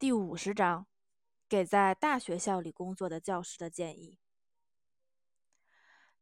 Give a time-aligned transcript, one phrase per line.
[0.00, 0.86] 第五十章，
[1.46, 4.18] 给在大学校里工作的教师的建议。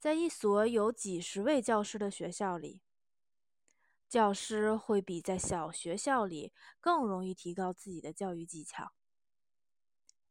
[0.00, 2.82] 在一所有几十位教师的学校里，
[4.08, 8.90] 教师会比在小学校里更容易提高自己的教育技巧。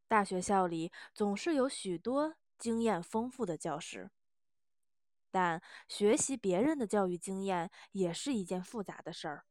[0.06, 4.10] 大学校里总是有许多经验丰富的教师，
[5.30, 9.46] 但学习别人的教育经验也是一件复杂的事儿。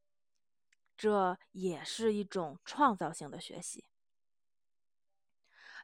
[0.98, 3.86] 这也是一种创造性的学习。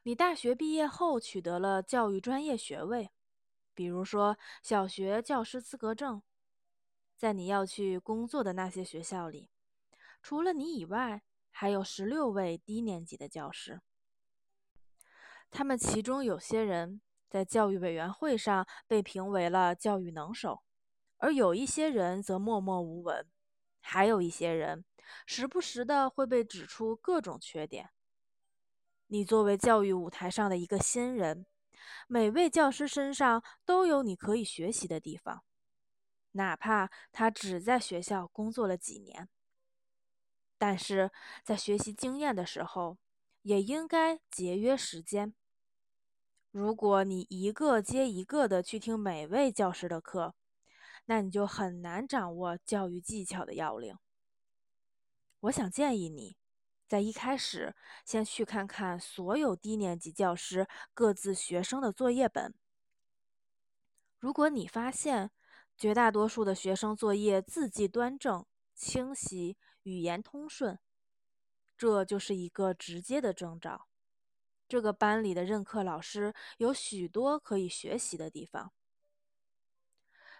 [0.03, 3.09] 你大学毕业后取得了教育专业学位，
[3.73, 6.21] 比如说小学教师资格证，
[7.15, 9.49] 在你要去工作的那些学校里，
[10.21, 13.81] 除了你以外，还有十六位低年级的教师。
[15.49, 20.61] 他们其中有些人在教育委员会上被评为了教育能手，
[21.17, 23.25] 而有一些人则默默无闻，
[23.85, 24.83] 还有一些人。
[25.27, 27.91] 时不时的会被指出各种缺点。
[29.07, 31.45] 你作为教育舞台上的一个新人，
[32.07, 35.43] 每位教师身上都有你可以学习的地方，
[36.31, 39.29] 哪怕他只在学校工作了几年。
[40.57, 41.11] 但是
[41.43, 42.97] 在学习经验的时候，
[43.43, 45.35] 也应该节约时间。
[46.49, 50.33] 如果你一个接一个的去听每位教师的课，
[51.05, 53.97] 那你就很难掌握教育技巧的要领。
[55.41, 56.37] 我想建议你，
[56.87, 62.53] 在一开始先去看看所有低年级教师各自学生的作业本。
[64.17, 65.29] 如果你发现
[65.77, 70.79] 绝大多数的学生作业字迹端正、清晰、语言通顺，
[71.77, 73.87] 这就是一个直接的征兆。
[74.67, 78.73] 这个班里的任课老师有许多可以学习的地方。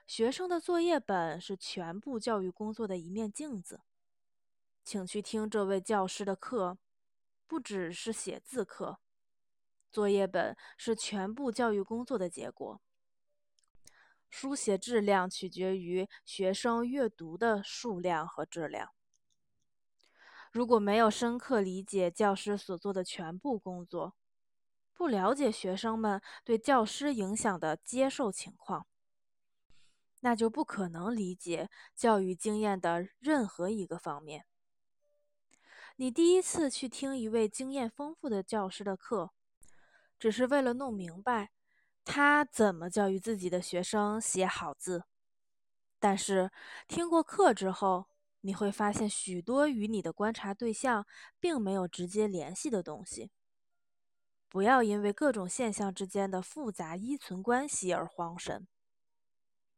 [0.07, 3.81] 学生的作业本是全部教育工作的一面镜子。
[4.83, 6.77] 请去听这位教师的课，
[7.47, 8.99] 不只是写字课。
[9.91, 12.79] 作业本是全部教育工作的结果。
[14.29, 18.91] 书写质量取决于学生阅读的数量和质量。
[20.51, 24.13] 如果没有深刻理解教师所做的全部工作，
[24.93, 28.85] 不了解学生们对教师影响的接受情况，
[30.25, 34.45] 那就不可能理解教育经验的任何一个方面。
[35.97, 39.29] 你第一次去听一位经验丰富的教师的课，
[40.17, 41.51] 只是为了弄明白
[42.03, 45.03] 他怎么教育自己的学生写好字。
[45.99, 46.49] 但是
[46.87, 48.07] 听过课之后，
[48.41, 51.05] 你会发现许多与你的观察对象
[51.39, 53.29] 并没有直接联系的东西。
[54.49, 58.67] 不要因为各种现象之间的复杂依存关系而慌神，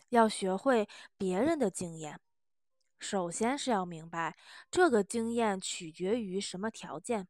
[0.10, 0.88] 要学会
[1.18, 2.20] 别人的经验。
[3.00, 4.36] 首先是要明白，
[4.72, 7.28] 这个经验取决于什么条件，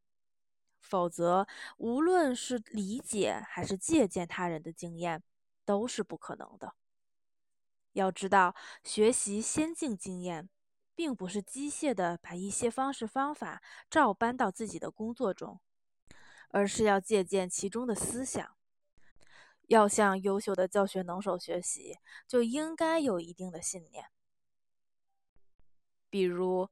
[0.80, 1.46] 否则
[1.78, 5.22] 无论是理解还是借鉴他人的经验，
[5.66, 6.74] 都是不可能的。
[7.94, 10.48] 要知道，学习先进经验，
[10.96, 15.60] 并不是机械的把一些方式方法照搬到自己的工作中，
[16.50, 18.56] 而是要借鉴其中的思想。
[19.68, 21.98] 要向优秀的教学能手学习，
[22.28, 24.06] 就应该有一定的信念。
[26.10, 26.70] 比如，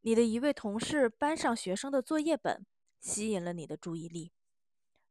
[0.00, 2.64] 你的一位同事班上学生的作业本
[3.00, 4.32] 吸引了你的注意力。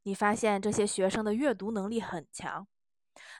[0.03, 2.67] 你发现这些学生的阅读能力很强，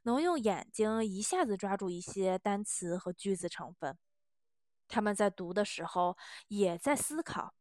[0.03, 3.97] 能用眼睛一下子抓住一些单词和句子成分。
[4.88, 6.17] 他们在读的时候
[6.47, 7.53] 也在思考，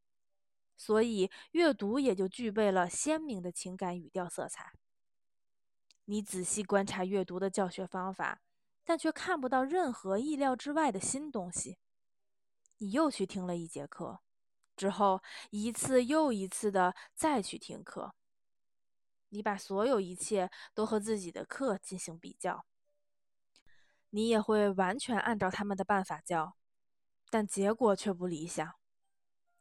[0.76, 4.72] 所以阅读也就具备了鲜明的情感语调色彩。
[6.06, 8.42] 你仔细观察阅读的教学方法，
[8.84, 11.78] 但却看不到任何意料之外的新东西。
[12.78, 14.20] 你又去听了一节课，
[14.76, 18.14] 之后一次又一次的再去听课。
[19.30, 22.66] 你把所有一切都和自己的课进行比较，
[24.10, 26.54] 你也会完全按照他们的办法教，
[27.30, 28.74] 但结果却不理想。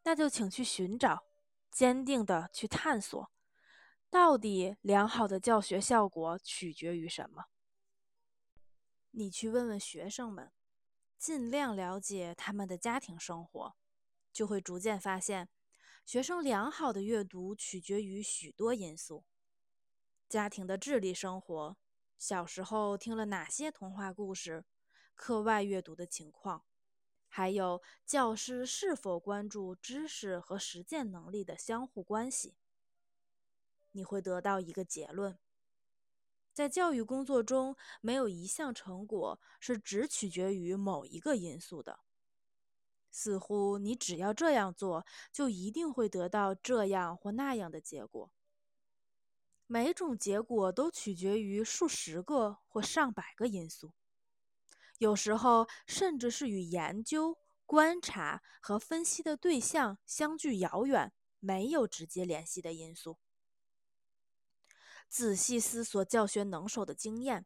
[0.03, 1.24] 那就请去寻找，
[1.72, 3.32] 坚定的去探索，
[4.14, 7.46] 到底良好的教学效果取决于什么？
[9.10, 10.52] 你去问问学生们。
[11.18, 13.76] 尽量了解他们的家庭生活，
[14.32, 15.50] 就会逐渐发现，
[16.06, 19.24] 学生良好的阅读取决于许多因素：
[20.30, 21.76] 家庭的智力生活、
[22.20, 24.64] 小时候听了哪些童话故事、
[25.16, 26.66] 课外阅读的情况，
[27.28, 32.54] 还有教师是否关注知识和实践能力的相互关系。
[33.93, 35.40] 你会得到一个结论。
[36.53, 42.01] 在教育工作中，没有一项成果是只取决于某一个因素的。
[43.09, 48.31] 似乎你只要这样做，就一定会得到这样或那样的结果。
[49.66, 53.93] 每种结果都取决于数十个或上百个因素，
[54.99, 63.17] 有时候甚至是与研究、观察和分析的对象相距遥远、没有直接联系的因素。
[65.14, 67.46] 仔细思索教学能手的经验，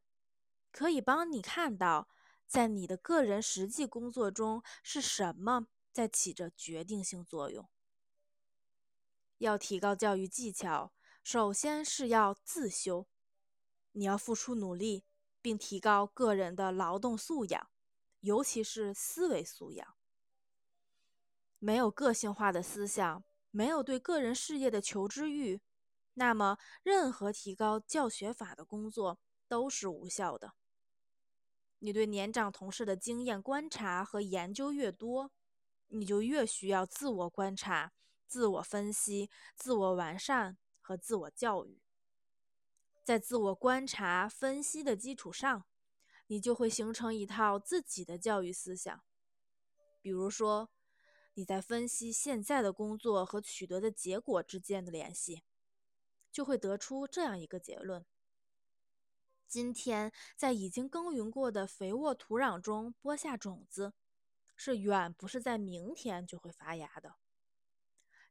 [0.71, 2.07] 可以帮你看到，
[2.47, 7.67] 在你的个人实际工作中是什么在起着决定性作用。
[9.39, 10.93] 要提高教育技巧。
[11.21, 13.05] 首先是要自修，
[13.91, 15.03] 你要付出努力，
[15.41, 17.69] 并提高个人的劳动素养，
[18.21, 19.95] 尤其是思维素养。
[21.59, 25.59] 没有个性化的思想，没有对个人事业的求知欲，
[26.17, 30.53] 那么任何提高教学法的工作都是无效的。
[31.79, 35.31] 你对年长同事的经验观察和研究越多，
[35.87, 37.93] 你就越需要自我观察、
[38.27, 40.57] 自我分析、自我完善。
[40.79, 41.81] 和自我教育，
[43.03, 45.65] 在自我观察、分析的基础上，
[46.27, 49.03] 你就会形成一套自己的教育思想。
[50.01, 50.69] 比如说，
[51.33, 55.43] 你在分析现在的工作和取得的结果之间的联系，
[56.37, 58.05] 就会得出这样一个结论：
[59.47, 63.93] 今天在已经耕耘过的肥沃土壤中播下种子，
[64.55, 67.15] 是远不是在明天就会发芽的。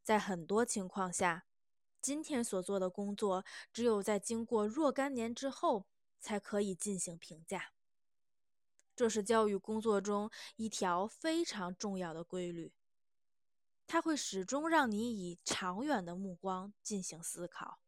[0.05, 1.47] 在很多情况下，
[2.01, 5.89] 今天所做的工作，只有在经过若干年之后，
[6.21, 7.73] 才可以进行评价。
[8.95, 12.73] 这是教育工作中一条非常重要的规律，
[13.89, 17.81] 它会始终让你以长远的目光进行思考。